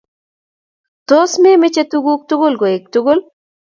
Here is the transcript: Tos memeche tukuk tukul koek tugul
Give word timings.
Tos 1.07 1.31
memeche 1.43 1.83
tukuk 1.91 2.21
tukul 2.29 2.53
koek 2.61 2.83
tugul 2.93 3.19